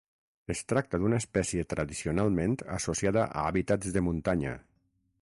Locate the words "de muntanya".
3.99-4.61